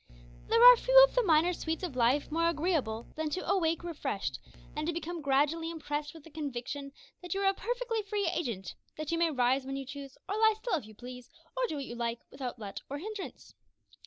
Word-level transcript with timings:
There 0.49 0.63
are 0.63 0.75
few 0.77 0.99
of 1.07 1.13
the 1.13 1.21
minor 1.21 1.53
sweets 1.53 1.83
of 1.83 1.95
life 1.95 2.31
more 2.31 2.49
agreeable 2.49 3.05
than 3.15 3.29
to 3.29 3.47
awake 3.47 3.83
refreshed, 3.83 4.39
and 4.75 4.87
to 4.87 4.93
become 4.93 5.21
gradually 5.21 5.69
impressed 5.69 6.15
with 6.15 6.23
the 6.23 6.31
conviction 6.31 6.91
that 7.21 7.35
you 7.35 7.41
are 7.41 7.49
a 7.51 7.53
perfectly 7.53 8.01
free 8.01 8.25
agent, 8.27 8.73
that 8.97 9.11
you 9.11 9.19
may 9.19 9.29
rise 9.29 9.63
when 9.63 9.75
you 9.75 9.85
choose, 9.85 10.17
or 10.27 10.33
lie 10.37 10.55
still 10.57 10.73
if 10.73 10.87
you 10.87 10.95
please, 10.95 11.29
or 11.55 11.67
do 11.67 11.75
what 11.75 11.85
you 11.85 11.93
like, 11.93 12.17
without 12.31 12.57
let 12.57 12.81
or 12.89 12.97
hindrance. 12.97 13.53